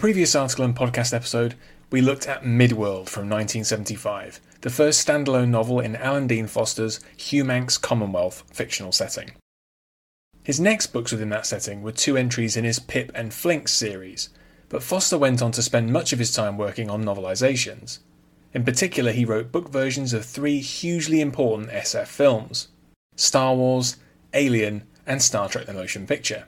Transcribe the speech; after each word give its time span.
Previous 0.00 0.34
article 0.34 0.64
and 0.64 0.74
podcast 0.74 1.12
episode, 1.12 1.56
we 1.90 2.00
looked 2.00 2.26
at 2.26 2.42
Midworld 2.42 3.10
from 3.10 3.28
1975, 3.28 4.40
the 4.62 4.70
first 4.70 5.06
standalone 5.06 5.50
novel 5.50 5.78
in 5.78 5.94
Alan 5.94 6.26
Dean 6.26 6.46
Foster's 6.46 7.00
Humanx 7.18 7.78
Commonwealth 7.78 8.42
fictional 8.50 8.92
setting. 8.92 9.32
His 10.42 10.58
next 10.58 10.86
books 10.86 11.12
within 11.12 11.28
that 11.28 11.44
setting 11.44 11.82
were 11.82 11.92
two 11.92 12.16
entries 12.16 12.56
in 12.56 12.64
his 12.64 12.78
Pip 12.78 13.12
and 13.14 13.30
Flinx 13.30 13.68
series, 13.68 14.30
but 14.70 14.82
Foster 14.82 15.18
went 15.18 15.42
on 15.42 15.52
to 15.52 15.62
spend 15.62 15.92
much 15.92 16.14
of 16.14 16.18
his 16.18 16.32
time 16.32 16.56
working 16.56 16.88
on 16.88 17.04
novelizations. 17.04 17.98
In 18.54 18.64
particular, 18.64 19.12
he 19.12 19.26
wrote 19.26 19.52
book 19.52 19.68
versions 19.68 20.14
of 20.14 20.24
three 20.24 20.60
hugely 20.60 21.20
important 21.20 21.68
SF 21.68 22.06
films 22.06 22.68
Star 23.16 23.54
Wars, 23.54 23.98
Alien, 24.32 24.84
and 25.06 25.20
Star 25.20 25.50
Trek 25.50 25.66
the 25.66 25.74
Motion 25.74 26.06
Picture. 26.06 26.46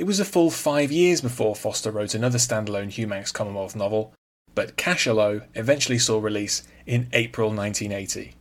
It 0.00 0.06
was 0.06 0.18
a 0.18 0.24
full 0.24 0.50
five 0.50 0.90
years 0.90 1.20
before 1.20 1.54
Foster 1.54 1.90
wrote 1.90 2.14
another 2.14 2.38
standalone 2.38 2.90
Humanx 2.90 3.30
Commonwealth 3.34 3.76
novel, 3.76 4.14
but 4.54 4.78
Cachalot 4.78 5.46
eventually 5.54 5.98
saw 5.98 6.18
release 6.18 6.62
in 6.86 7.10
April 7.12 7.50
1980. 7.50 8.32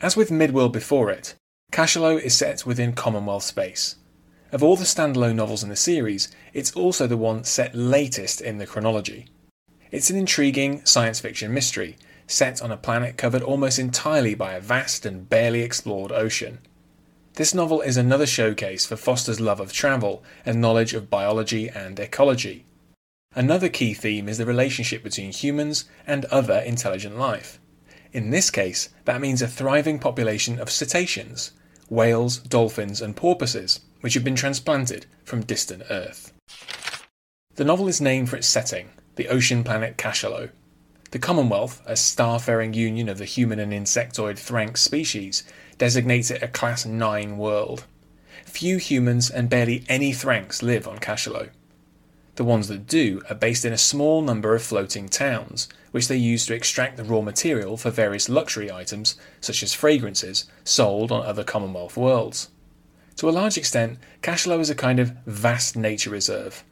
As 0.00 0.16
with 0.16 0.30
Midworld 0.30 0.72
before 0.72 1.12
it, 1.12 1.36
Cachalot 1.70 2.22
is 2.22 2.34
set 2.34 2.66
within 2.66 2.92
Commonwealth 2.92 3.44
space. 3.44 3.98
Of 4.50 4.64
all 4.64 4.74
the 4.74 4.82
standalone 4.82 5.36
novels 5.36 5.62
in 5.62 5.68
the 5.68 5.76
series, 5.76 6.28
it's 6.52 6.72
also 6.72 7.06
the 7.06 7.16
one 7.16 7.44
set 7.44 7.72
latest 7.76 8.40
in 8.40 8.58
the 8.58 8.66
chronology. 8.66 9.28
It's 9.92 10.10
an 10.10 10.16
intriguing 10.16 10.84
science 10.84 11.20
fiction 11.20 11.54
mystery 11.54 11.96
set 12.26 12.60
on 12.60 12.72
a 12.72 12.76
planet 12.76 13.16
covered 13.16 13.42
almost 13.42 13.78
entirely 13.78 14.34
by 14.34 14.54
a 14.54 14.60
vast 14.60 15.06
and 15.06 15.28
barely 15.28 15.62
explored 15.62 16.10
ocean. 16.10 16.58
This 17.36 17.52
novel 17.52 17.80
is 17.80 17.96
another 17.96 18.26
showcase 18.26 18.86
for 18.86 18.94
Foster's 18.94 19.40
love 19.40 19.58
of 19.58 19.72
travel 19.72 20.22
and 20.46 20.60
knowledge 20.60 20.94
of 20.94 21.10
biology 21.10 21.68
and 21.68 21.98
ecology. 21.98 22.64
Another 23.34 23.68
key 23.68 23.92
theme 23.92 24.28
is 24.28 24.38
the 24.38 24.46
relationship 24.46 25.02
between 25.02 25.32
humans 25.32 25.86
and 26.06 26.26
other 26.26 26.58
intelligent 26.60 27.18
life. 27.18 27.58
In 28.12 28.30
this 28.30 28.52
case, 28.52 28.90
that 29.04 29.20
means 29.20 29.42
a 29.42 29.48
thriving 29.48 29.98
population 29.98 30.60
of 30.60 30.70
cetaceans, 30.70 31.50
whales, 31.88 32.38
dolphins, 32.38 33.02
and 33.02 33.16
porpoises, 33.16 33.80
which 34.00 34.14
have 34.14 34.22
been 34.22 34.36
transplanted 34.36 35.06
from 35.24 35.42
distant 35.42 35.82
Earth. 35.90 36.32
The 37.56 37.64
novel 37.64 37.88
is 37.88 38.00
named 38.00 38.30
for 38.30 38.36
its 38.36 38.46
setting, 38.46 38.90
the 39.16 39.26
ocean 39.26 39.64
planet 39.64 39.96
Cachalot. 39.96 40.50
The 41.10 41.18
Commonwealth, 41.18 41.82
a 41.84 41.96
star-faring 41.96 42.74
union 42.74 43.08
of 43.08 43.18
the 43.18 43.24
human 43.24 43.58
and 43.58 43.72
insectoid 43.72 44.34
Thranx 44.34 44.78
species, 44.78 45.42
designates 45.78 46.30
it 46.30 46.42
a 46.42 46.48
Class 46.48 46.86
9 46.86 47.36
world. 47.36 47.84
Few 48.44 48.78
humans 48.78 49.30
and 49.30 49.50
barely 49.50 49.84
any 49.88 50.12
Thranx 50.12 50.62
live 50.62 50.86
on 50.86 50.98
Cachalot. 50.98 51.50
The 52.36 52.44
ones 52.44 52.68
that 52.68 52.86
do 52.86 53.22
are 53.30 53.36
based 53.36 53.64
in 53.64 53.72
a 53.72 53.78
small 53.78 54.20
number 54.20 54.54
of 54.54 54.62
floating 54.62 55.08
towns, 55.08 55.68
which 55.92 56.08
they 56.08 56.16
use 56.16 56.46
to 56.46 56.54
extract 56.54 56.96
the 56.96 57.04
raw 57.04 57.20
material 57.20 57.76
for 57.76 57.90
various 57.90 58.28
luxury 58.28 58.72
items, 58.72 59.16
such 59.40 59.62
as 59.62 59.72
fragrances, 59.72 60.44
sold 60.64 61.12
on 61.12 61.24
other 61.24 61.44
Commonwealth 61.44 61.96
worlds. 61.96 62.50
To 63.16 63.28
a 63.28 63.30
large 63.30 63.56
extent, 63.56 63.98
Cachalot 64.22 64.60
is 64.60 64.70
a 64.70 64.74
kind 64.74 64.98
of 64.98 65.16
vast 65.26 65.76
nature 65.76 66.10
reserve. 66.10 66.64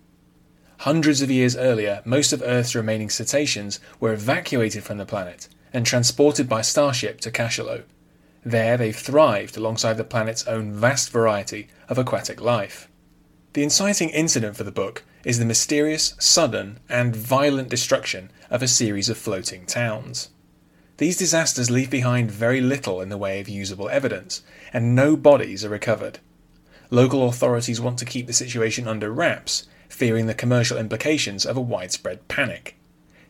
Hundreds 0.78 1.22
of 1.22 1.30
years 1.30 1.56
earlier, 1.56 2.02
most 2.04 2.32
of 2.32 2.42
Earth's 2.42 2.74
remaining 2.74 3.08
cetaceans 3.08 3.78
were 4.00 4.12
evacuated 4.12 4.82
from 4.82 4.98
the 4.98 5.06
planet 5.06 5.48
and 5.72 5.86
transported 5.86 6.48
by 6.48 6.60
starship 6.60 7.20
to 7.20 7.30
Cachalot. 7.30 7.84
There 8.44 8.76
they've 8.76 8.96
thrived 8.96 9.56
alongside 9.56 9.94
the 9.94 10.04
planet's 10.04 10.46
own 10.46 10.72
vast 10.72 11.10
variety 11.10 11.68
of 11.88 11.98
aquatic 11.98 12.40
life. 12.40 12.88
The 13.52 13.62
inciting 13.62 14.10
incident 14.10 14.56
for 14.56 14.64
the 14.64 14.72
book 14.72 15.04
is 15.24 15.38
the 15.38 15.44
mysterious, 15.44 16.14
sudden, 16.18 16.80
and 16.88 17.14
violent 17.14 17.68
destruction 17.68 18.30
of 18.50 18.62
a 18.62 18.68
series 18.68 19.08
of 19.08 19.18
floating 19.18 19.66
towns. 19.66 20.30
These 20.96 21.18
disasters 21.18 21.70
leave 21.70 21.90
behind 21.90 22.30
very 22.30 22.60
little 22.60 23.00
in 23.00 23.08
the 23.08 23.18
way 23.18 23.40
of 23.40 23.48
usable 23.48 23.88
evidence, 23.88 24.42
and 24.72 24.94
no 24.94 25.16
bodies 25.16 25.64
are 25.64 25.70
recovered. 25.70 26.18
Local 26.90 27.28
authorities 27.28 27.80
want 27.80 27.98
to 27.98 28.04
keep 28.04 28.26
the 28.26 28.32
situation 28.32 28.88
under 28.88 29.10
wraps, 29.10 29.68
fearing 29.88 30.26
the 30.26 30.34
commercial 30.34 30.78
implications 30.78 31.46
of 31.46 31.56
a 31.56 31.60
widespread 31.60 32.26
panic. 32.28 32.76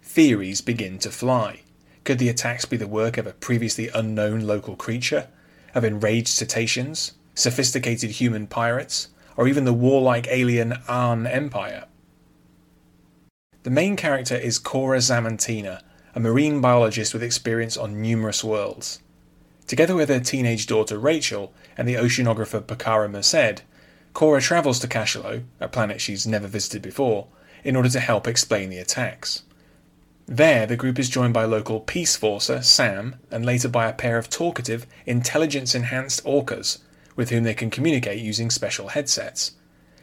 Theories 0.03 0.61
begin 0.61 0.99
to 1.01 1.11
fly. 1.11 1.61
Could 2.05 2.19
the 2.19 2.29
attacks 2.29 2.65
be 2.65 2.77
the 2.77 2.87
work 2.87 3.17
of 3.19 3.27
a 3.27 3.33
previously 3.33 3.89
unknown 3.95 4.41
local 4.41 4.77
creature? 4.77 5.29
Of 5.75 5.85
enraged 5.85 6.29
cetaceans? 6.29 7.13
Sophisticated 7.35 8.11
human 8.11 8.47
pirates? 8.47 9.09
or 9.37 9.49
even 9.49 9.65
the 9.65 9.73
warlike 9.73 10.27
alien 10.29 10.73
AAnn 10.89 11.31
Empire. 11.31 11.87
The 13.63 13.71
main 13.71 13.97
character 13.97 14.37
is 14.37 14.59
Cora 14.59 14.99
Zamantina, 14.99 15.81
a 16.15 16.21
marine 16.21 16.61
biologist 16.61 17.13
with 17.15 17.23
experience 17.23 17.77
on 17.77 18.03
numerous 18.03 18.43
worlds. 18.43 19.01
Together 19.67 19.95
with 19.95 20.09
her 20.09 20.21
teenage 20.21 20.67
daughter 20.67 20.99
Rachel 20.99 21.55
and 21.77 21.89
the 21.89 21.95
oceanographer 21.95 22.61
Pakara 22.61 23.11
Merced, 23.11 23.63
Cora 24.13 24.41
travels 24.43 24.79
to 24.81 24.89
Cachalot, 24.89 25.45
a 25.61 25.69
planet 25.69 26.01
she's 26.01 26.27
never 26.27 26.47
visited 26.47 26.83
before, 26.83 27.29
in 27.65 27.77
order 27.77 27.89
to 27.89 28.01
help 28.01 28.27
explain 28.27 28.69
the 28.69 28.79
attacks. 28.79 29.45
There, 30.27 30.67
the 30.67 30.77
group 30.77 30.99
is 30.99 31.09
joined 31.09 31.35
by 31.35 31.45
local 31.45 31.81
peace 31.81 32.17
forcer 32.17 32.63
Sam, 32.63 33.17
and 33.31 33.45
later 33.45 33.69
by 33.69 33.89
a 33.89 33.93
pair 33.93 34.19
of 34.19 34.31
talkative, 34.31 34.87
intelligence 35.05 35.75
enhanced 35.75 36.25
orcas 36.25 36.79
with 37.17 37.31
whom 37.31 37.45
they 37.45 37.55
can 37.55 37.71
communicate 37.71 38.21
using 38.21 38.51
special 38.51 38.89
headsets. 38.89 39.53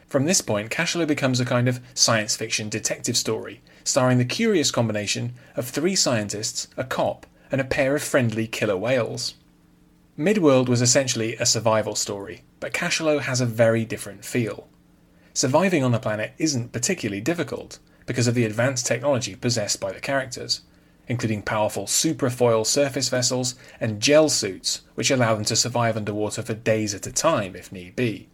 From 0.06 0.26
this 0.26 0.40
point, 0.40 0.70
Cachalot 0.70 1.08
becomes 1.08 1.40
a 1.40 1.44
kind 1.44 1.68
of 1.68 1.80
science 1.94 2.36
fiction 2.36 2.68
detective 2.68 3.16
story, 3.16 3.62
starring 3.84 4.18
the 4.18 4.24
curious 4.24 4.70
combination 4.70 5.32
of 5.56 5.68
three 5.68 5.96
scientists, 5.96 6.68
a 6.76 6.84
cop, 6.84 7.26
and 7.50 7.60
a 7.60 7.64
pair 7.64 7.96
of 7.96 8.02
friendly 8.02 8.46
killer 8.46 8.76
whales. 8.76 9.34
Midworld 10.18 10.68
was 10.68 10.82
essentially 10.82 11.36
a 11.36 11.46
survival 11.46 11.94
story, 11.94 12.42
but 12.60 12.74
Cachalot 12.74 13.22
has 13.22 13.40
a 13.40 13.46
very 13.46 13.84
different 13.84 14.24
feel. 14.24 14.68
Surviving 15.32 15.82
on 15.82 15.92
the 15.92 15.98
planet 15.98 16.32
isn't 16.38 16.72
particularly 16.72 17.20
difficult 17.20 17.78
because 18.10 18.26
of 18.26 18.34
the 18.34 18.44
advanced 18.44 18.86
technology 18.86 19.36
possessed 19.36 19.78
by 19.78 19.92
the 19.92 20.00
characters 20.00 20.62
including 21.10 21.42
powerful 21.42 21.86
suprafoil 21.86 22.64
surface 22.64 23.08
vessels 23.08 23.56
and 23.80 24.00
gel 24.00 24.28
suits, 24.28 24.82
which 24.94 25.10
allow 25.10 25.34
them 25.34 25.44
to 25.44 25.56
survive 25.56 25.96
underwater 25.96 26.40
for 26.40 26.54
days 26.54 26.94
at 26.94 27.04
a 27.04 27.12
time 27.12 27.56
if 27.56 27.72
need 27.72 27.96
be. 27.96 28.28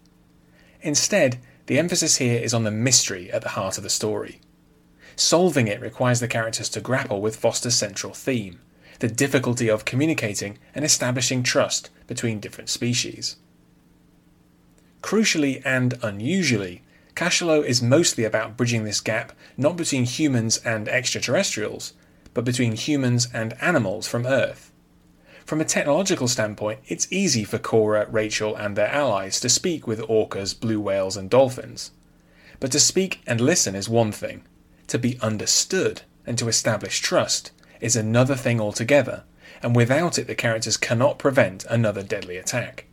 Instead, 0.82 1.38
the 1.66 1.78
emphasis 1.78 2.18
here 2.18 2.38
is 2.38 2.52
on 2.52 2.64
the 2.64 2.70
mystery 2.70 3.32
at 3.32 3.40
the 3.40 3.48
heart 3.48 3.78
of 3.78 3.82
the 3.82 3.88
story. 3.88 4.42
Solving 5.16 5.68
it 5.68 5.80
requires 5.80 6.20
the 6.20 6.28
characters 6.28 6.68
to 6.68 6.82
grapple 6.82 7.22
with 7.22 7.36
Foster's 7.36 7.74
central 7.74 8.12
theme 8.12 8.60
the 8.98 9.08
difficulty 9.08 9.70
of 9.70 9.84
communicating 9.86 10.58
and 10.74 10.84
establishing 10.84 11.42
trust 11.42 11.88
between 12.06 12.40
different 12.40 12.68
species. 12.68 13.36
Crucially 15.02 15.62
and 15.64 15.98
unusually, 16.02 16.82
Cachalot 17.16 17.64
is 17.64 17.80
mostly 17.82 18.24
about 18.24 18.58
bridging 18.58 18.84
this 18.84 19.00
gap 19.00 19.32
not 19.56 19.78
between 19.78 20.04
humans 20.04 20.58
and 20.58 20.86
extraterrestrials, 20.86 21.94
but 22.34 22.44
between 22.44 22.76
humans 22.76 23.26
and 23.32 23.56
animals 23.62 24.06
from 24.06 24.26
Earth. 24.26 24.70
From 25.46 25.62
a 25.62 25.64
technological 25.64 26.28
standpoint, 26.28 26.80
it's 26.86 27.10
easy 27.10 27.42
for 27.42 27.56
Cora, 27.56 28.06
Rachel, 28.10 28.54
and 28.54 28.76
their 28.76 28.88
allies 28.88 29.40
to 29.40 29.48
speak 29.48 29.86
with 29.86 30.00
orcas, 30.00 30.52
blue 30.52 30.80
whales, 30.80 31.16
and 31.16 31.30
dolphins. 31.30 31.90
But 32.60 32.70
to 32.72 32.80
speak 32.80 33.22
and 33.26 33.40
listen 33.40 33.74
is 33.74 33.88
one 33.88 34.12
thing. 34.12 34.42
To 34.88 34.98
be 34.98 35.18
understood 35.22 36.02
and 36.26 36.36
to 36.36 36.48
establish 36.48 37.00
trust 37.00 37.50
is 37.80 37.96
another 37.96 38.34
thing 38.34 38.60
altogether, 38.60 39.24
and 39.62 39.74
without 39.74 40.18
it, 40.18 40.26
the 40.26 40.34
characters 40.34 40.76
cannot 40.76 41.18
prevent 41.18 41.64
another 41.64 42.02
deadly 42.02 42.36
attack. 42.36 42.84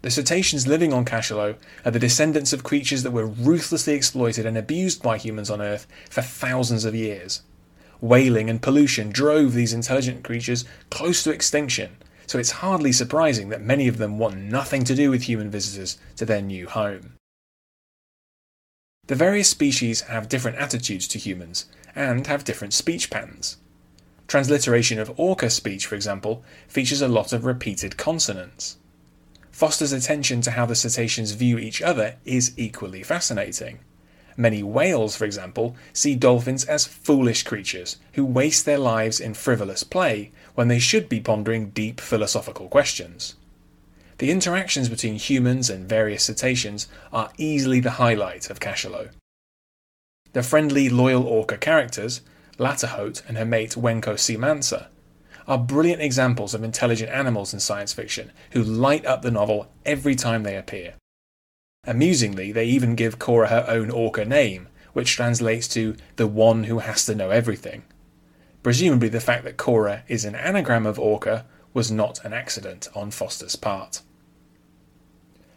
The 0.00 0.10
cetaceans 0.10 0.68
living 0.68 0.92
on 0.92 1.04
Cachalot 1.04 1.56
are 1.84 1.90
the 1.90 1.98
descendants 1.98 2.52
of 2.52 2.62
creatures 2.62 3.02
that 3.02 3.10
were 3.10 3.26
ruthlessly 3.26 3.94
exploited 3.94 4.46
and 4.46 4.56
abused 4.56 5.02
by 5.02 5.18
humans 5.18 5.50
on 5.50 5.60
Earth 5.60 5.88
for 6.08 6.22
thousands 6.22 6.84
of 6.84 6.94
years 6.94 7.42
whaling, 8.00 8.48
and 8.48 8.62
pollution 8.62 9.10
drove 9.10 9.54
these 9.54 9.72
intelligent 9.72 10.22
creatures 10.22 10.64
close 10.90 11.22
to 11.22 11.32
extinction, 11.32 11.96
so 12.26 12.38
it's 12.38 12.62
hardly 12.62 12.92
surprising 12.92 13.48
that 13.48 13.60
many 13.60 13.88
of 13.88 13.98
them 13.98 14.18
want 14.18 14.36
nothing 14.36 14.84
to 14.84 14.94
do 14.94 15.10
with 15.10 15.22
human 15.22 15.50
visitors 15.50 15.98
to 16.16 16.24
their 16.24 16.42
new 16.42 16.68
home. 16.68 17.14
The 19.06 19.14
various 19.14 19.48
species 19.48 20.02
have 20.02 20.28
different 20.28 20.58
attitudes 20.58 21.08
to 21.08 21.18
humans 21.18 21.66
and 21.94 22.26
have 22.26 22.44
different 22.44 22.74
speech 22.74 23.10
patterns. 23.10 23.56
Transliteration 24.26 24.98
of 24.98 25.18
orca 25.18 25.48
speech, 25.48 25.86
for 25.86 25.94
example, 25.94 26.44
features 26.68 27.00
a 27.00 27.08
lot 27.08 27.32
of 27.32 27.46
repeated 27.46 27.96
consonants. 27.96 28.76
Foster's 29.58 29.90
attention 29.90 30.40
to 30.42 30.52
how 30.52 30.66
the 30.66 30.76
cetaceans 30.76 31.32
view 31.32 31.58
each 31.58 31.82
other 31.82 32.14
is 32.24 32.56
equally 32.56 33.02
fascinating. 33.02 33.80
Many 34.36 34.62
whales, 34.62 35.16
for 35.16 35.24
example, 35.24 35.74
see 35.92 36.14
dolphins 36.14 36.64
as 36.66 36.86
foolish 36.86 37.42
creatures 37.42 37.96
who 38.12 38.24
waste 38.24 38.64
their 38.64 38.78
lives 38.78 39.18
in 39.18 39.34
frivolous 39.34 39.82
play 39.82 40.30
when 40.54 40.68
they 40.68 40.78
should 40.78 41.08
be 41.08 41.18
pondering 41.18 41.70
deep 41.70 42.00
philosophical 42.00 42.68
questions. 42.68 43.34
The 44.18 44.30
interactions 44.30 44.88
between 44.88 45.14
humans 45.14 45.68
and 45.68 45.88
various 45.88 46.22
cetaceans 46.22 46.86
are 47.12 47.32
easily 47.36 47.80
the 47.80 47.98
highlight 47.98 48.50
of 48.50 48.60
Cachalot. 48.60 49.10
The 50.34 50.44
friendly, 50.44 50.88
loyal 50.88 51.24
orca 51.26 51.58
characters, 51.58 52.20
Latahote 52.58 53.22
and 53.26 53.36
her 53.36 53.44
mate 53.44 53.72
Wenko 53.72 54.14
Seamancer, 54.14 54.86
are 55.48 55.58
brilliant 55.58 56.02
examples 56.02 56.54
of 56.54 56.62
intelligent 56.62 57.10
animals 57.10 57.54
in 57.54 57.58
science 57.58 57.92
fiction 57.92 58.30
who 58.52 58.62
light 58.62 59.04
up 59.06 59.22
the 59.22 59.30
novel 59.30 59.68
every 59.84 60.14
time 60.14 60.42
they 60.42 60.56
appear. 60.56 60.94
Amusingly, 61.84 62.52
they 62.52 62.66
even 62.66 62.94
give 62.94 63.18
Cora 63.18 63.48
her 63.48 63.64
own 63.66 63.90
orca 63.90 64.24
name, 64.24 64.68
which 64.92 65.16
translates 65.16 65.66
to 65.68 65.96
the 66.16 66.26
one 66.26 66.64
who 66.64 66.80
has 66.80 67.06
to 67.06 67.14
know 67.14 67.30
everything. 67.30 67.82
Presumably, 68.62 69.08
the 69.08 69.20
fact 69.20 69.44
that 69.44 69.56
Cora 69.56 70.04
is 70.06 70.26
an 70.26 70.34
anagram 70.34 70.84
of 70.84 70.98
orca 70.98 71.46
was 71.72 71.90
not 71.90 72.22
an 72.24 72.34
accident 72.34 72.88
on 72.94 73.10
Foster's 73.10 73.56
part. 73.56 74.02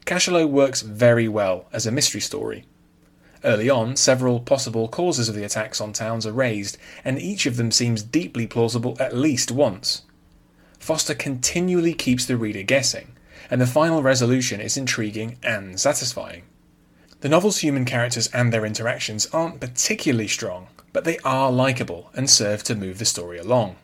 Cachalot 0.06 0.50
works 0.50 0.82
very 0.82 1.28
well 1.28 1.68
as 1.74 1.86
a 1.86 1.92
mystery 1.92 2.22
story. 2.22 2.66
Early 3.44 3.70
on, 3.70 3.96
several 3.96 4.40
possible 4.40 4.88
causes 4.88 5.28
of 5.28 5.36
the 5.36 5.44
attacks 5.44 5.82
on 5.82 5.94
towns 5.94 6.28
are 6.28 6.32
raised, 6.32 6.78
and 7.04 7.20
each 7.20 7.46
of 7.46 7.58
them 7.58 7.72
seems 7.72 8.04
deeply 8.04 8.46
plausible 8.46 8.96
at 9.00 9.16
least 9.16 9.52
once. 9.52 10.04
Foster 10.78 11.16
continually 11.16 11.94
keeps 11.94 12.26
the 12.26 12.38
reader 12.38 12.62
guessing, 12.62 13.14
and 13.50 13.60
the 13.60 13.68
final 13.68 14.04
resolution 14.04 14.62
is 14.62 14.78
intriguing 14.78 15.38
and 15.44 15.80
satisfying. 15.80 16.44
The 17.22 17.30
novel's 17.30 17.60
human 17.60 17.86
characters 17.86 18.28
and 18.28 18.52
their 18.52 18.66
interactions 18.66 19.28
aren't 19.28 19.60
particularly 19.60 20.28
strong, 20.28 20.68
but 20.94 21.04
they 21.04 21.18
are 21.20 21.52
likeable 21.52 22.12
and 22.16 22.30
serve 22.30 22.64
to 22.64 22.76
move 22.76 23.00
the 23.00 23.06
story 23.06 23.38
along. 23.38 23.76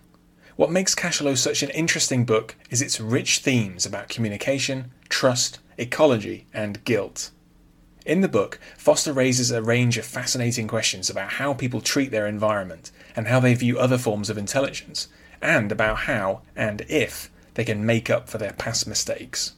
What 0.55 0.71
makes 0.71 0.95
Cachalot 0.95 1.37
such 1.37 1.61
an 1.61 1.69
interesting 1.69 2.25
book 2.25 2.55
is 2.71 2.81
its 2.81 2.99
rich 2.99 3.39
themes 3.39 3.85
about 3.85 4.09
communication, 4.09 4.91
trust, 5.07 5.59
ecology, 5.77 6.47
and 6.51 6.83
guilt. 6.83 7.29
In 8.07 8.21
the 8.21 8.29
book, 8.29 8.57
Foster 8.77 9.11
raises 9.11 9.51
a 9.51 9.61
range 9.61 9.97
of 9.97 10.05
fascinating 10.05 10.65
questions 10.65 11.09
about 11.09 11.33
how 11.33 11.53
people 11.53 11.81
treat 11.81 12.09
their 12.09 12.25
environment 12.25 12.89
and 13.17 13.27
how 13.27 13.41
they 13.41 13.53
view 13.53 13.77
other 13.77 13.97
forms 13.97 14.29
of 14.29 14.37
intelligence, 14.37 15.09
and 15.41 15.73
about 15.73 15.97
how, 15.97 16.41
and 16.55 16.85
if, 16.87 17.29
they 17.55 17.65
can 17.65 17.85
make 17.85 18.09
up 18.09 18.29
for 18.29 18.37
their 18.37 18.53
past 18.53 18.87
mistakes. 18.87 19.55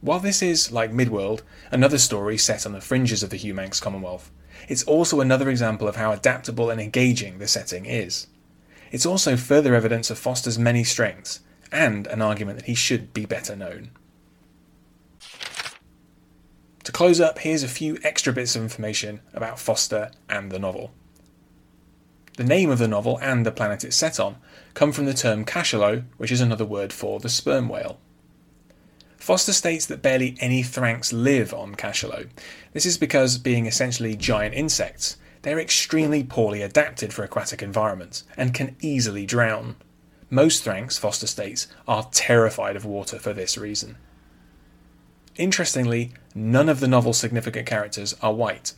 While 0.00 0.18
this 0.18 0.42
is, 0.42 0.72
like 0.72 0.90
Midworld, 0.90 1.42
another 1.70 1.98
story 1.98 2.36
set 2.36 2.66
on 2.66 2.72
the 2.72 2.80
fringes 2.80 3.22
of 3.22 3.30
the 3.30 3.38
Humanx 3.38 3.80
Commonwealth, 3.80 4.32
it's 4.68 4.82
also 4.82 5.20
another 5.20 5.48
example 5.48 5.86
of 5.86 5.94
how 5.94 6.10
adaptable 6.10 6.70
and 6.70 6.80
engaging 6.80 7.38
the 7.38 7.46
setting 7.46 7.86
is. 7.86 8.26
It's 8.90 9.06
also 9.06 9.36
further 9.36 9.76
evidence 9.76 10.10
of 10.10 10.18
Foster's 10.18 10.58
many 10.58 10.82
strengths, 10.82 11.38
and 11.70 12.08
an 12.08 12.20
argument 12.20 12.58
that 12.58 12.66
he 12.66 12.74
should 12.74 13.14
be 13.14 13.26
better 13.26 13.54
known. 13.54 13.90
To 16.92 16.98
close 16.98 17.22
up, 17.22 17.38
here's 17.38 17.62
a 17.62 17.68
few 17.68 17.96
extra 18.04 18.34
bits 18.34 18.54
of 18.54 18.60
information 18.60 19.20
about 19.32 19.58
Foster 19.58 20.10
and 20.28 20.52
the 20.52 20.58
novel. 20.58 20.92
The 22.36 22.44
name 22.44 22.68
of 22.68 22.78
the 22.78 22.86
novel 22.86 23.18
and 23.22 23.46
the 23.46 23.50
planet 23.50 23.82
it's 23.82 23.96
set 23.96 24.20
on 24.20 24.36
come 24.74 24.92
from 24.92 25.06
the 25.06 25.14
term 25.14 25.46
cachalot, 25.46 26.04
which 26.18 26.30
is 26.30 26.42
another 26.42 26.66
word 26.66 26.92
for 26.92 27.18
the 27.18 27.30
sperm 27.30 27.70
whale. 27.70 27.98
Foster 29.16 29.54
states 29.54 29.86
that 29.86 30.02
barely 30.02 30.36
any 30.38 30.62
Thranx 30.62 31.14
live 31.14 31.54
on 31.54 31.76
Cachalot. 31.76 32.28
This 32.74 32.84
is 32.84 32.98
because, 32.98 33.38
being 33.38 33.64
essentially 33.64 34.14
giant 34.14 34.54
insects, 34.54 35.16
they're 35.40 35.58
extremely 35.58 36.22
poorly 36.22 36.60
adapted 36.60 37.14
for 37.14 37.24
aquatic 37.24 37.62
environments 37.62 38.24
and 38.36 38.52
can 38.52 38.76
easily 38.82 39.24
drown. 39.24 39.76
Most 40.28 40.62
Thranx, 40.62 40.98
Foster 40.98 41.26
states, 41.26 41.68
are 41.88 42.10
terrified 42.12 42.76
of 42.76 42.84
water 42.84 43.18
for 43.18 43.32
this 43.32 43.56
reason. 43.56 43.96
Interestingly, 45.36 46.12
none 46.34 46.68
of 46.68 46.80
the 46.80 46.88
novel's 46.88 47.18
significant 47.18 47.66
characters 47.66 48.14
are 48.20 48.34
white. 48.34 48.74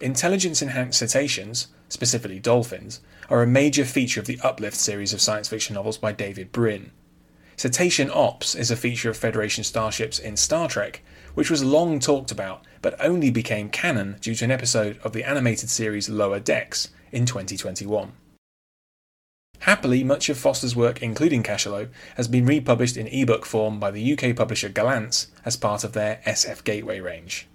Intelligence 0.00 0.60
enhanced 0.60 0.98
cetaceans, 0.98 1.68
specifically 1.88 2.38
dolphins, 2.38 3.00
are 3.30 3.42
a 3.42 3.46
major 3.46 3.84
feature 3.84 4.20
of 4.20 4.26
the 4.26 4.38
Uplift 4.42 4.76
series 4.76 5.14
of 5.14 5.20
science 5.20 5.48
fiction 5.48 5.74
novels 5.74 5.96
by 5.96 6.12
David 6.12 6.52
Brin. 6.52 6.90
Cetacean 7.56 8.10
Ops 8.12 8.54
is 8.54 8.70
a 8.70 8.76
feature 8.76 9.10
of 9.10 9.16
Federation 9.16 9.64
starships 9.64 10.18
in 10.18 10.36
Star 10.36 10.68
Trek, 10.68 11.02
which 11.34 11.50
was 11.50 11.64
long 11.64 12.00
talked 12.00 12.30
about 12.30 12.64
but 12.82 12.96
only 13.00 13.30
became 13.30 13.70
canon 13.70 14.16
due 14.20 14.34
to 14.34 14.44
an 14.44 14.50
episode 14.50 14.98
of 15.02 15.12
the 15.12 15.24
animated 15.24 15.70
series 15.70 16.10
Lower 16.10 16.40
Decks 16.40 16.90
in 17.12 17.24
2021. 17.24 18.12
Happily, 19.64 20.04
much 20.04 20.28
of 20.28 20.36
Foster's 20.36 20.76
work, 20.76 21.00
including 21.02 21.42
Cachalot, 21.42 21.88
has 22.18 22.28
been 22.28 22.44
republished 22.44 22.98
in 22.98 23.06
ebook 23.06 23.46
form 23.46 23.80
by 23.80 23.90
the 23.90 24.12
UK 24.12 24.36
publisher 24.36 24.68
Gollancz 24.68 25.28
as 25.42 25.56
part 25.56 25.84
of 25.84 25.92
their 25.92 26.20
SF 26.26 26.64
Gateway 26.64 27.00
range. 27.00 27.48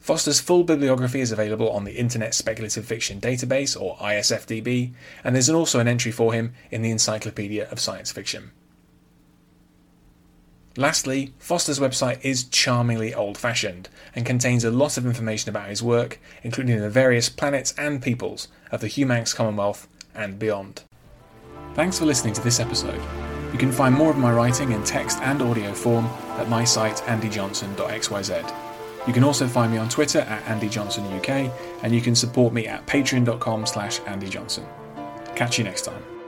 Foster's 0.00 0.40
full 0.40 0.64
bibliography 0.64 1.20
is 1.20 1.30
available 1.30 1.70
on 1.70 1.84
the 1.84 1.92
Internet 1.92 2.34
Speculative 2.34 2.84
Fiction 2.84 3.20
Database, 3.20 3.80
or 3.80 3.96
ISFDB, 3.98 4.92
and 5.22 5.36
there's 5.36 5.48
also 5.48 5.78
an 5.78 5.86
entry 5.86 6.10
for 6.10 6.32
him 6.32 6.52
in 6.72 6.82
the 6.82 6.90
Encyclopedia 6.90 7.68
of 7.70 7.78
Science 7.78 8.10
Fiction. 8.10 8.50
Lastly, 10.76 11.32
Foster's 11.38 11.78
website 11.78 12.18
is 12.24 12.42
charmingly 12.42 13.14
old 13.14 13.38
fashioned 13.38 13.88
and 14.16 14.26
contains 14.26 14.64
a 14.64 14.70
lot 14.72 14.96
of 14.96 15.06
information 15.06 15.48
about 15.48 15.68
his 15.68 15.82
work, 15.82 16.18
including 16.42 16.80
the 16.80 16.90
various 16.90 17.28
planets 17.28 17.72
and 17.78 18.02
peoples 18.02 18.48
of 18.72 18.80
the 18.80 18.88
Humanx 18.88 19.32
Commonwealth 19.32 19.86
and 20.14 20.38
beyond. 20.38 20.82
Thanks 21.74 21.98
for 21.98 22.04
listening 22.04 22.34
to 22.34 22.42
this 22.42 22.60
episode. 22.60 23.00
You 23.52 23.58
can 23.58 23.72
find 23.72 23.94
more 23.94 24.10
of 24.10 24.16
my 24.16 24.32
writing 24.32 24.72
in 24.72 24.82
text 24.84 25.18
and 25.20 25.42
audio 25.42 25.72
form 25.72 26.06
at 26.38 26.48
my 26.48 26.64
site 26.64 26.96
andyjohnson.xyz. 27.06 28.54
You 29.06 29.12
can 29.12 29.24
also 29.24 29.48
find 29.48 29.72
me 29.72 29.78
on 29.78 29.88
Twitter 29.88 30.20
at 30.20 30.44
andyjohnsonuk 30.44 31.52
and 31.82 31.94
you 31.94 32.00
can 32.00 32.14
support 32.14 32.52
me 32.52 32.66
at 32.66 32.86
patreon.com 32.86 33.66
slash 33.66 34.00
andyjohnson. 34.00 34.64
Catch 35.34 35.58
you 35.58 35.64
next 35.64 35.82
time. 35.82 36.21